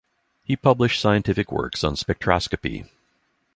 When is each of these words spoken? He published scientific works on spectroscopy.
He 0.43 0.55
published 0.55 0.99
scientific 0.99 1.51
works 1.51 1.83
on 1.83 1.93
spectroscopy. 1.93 2.89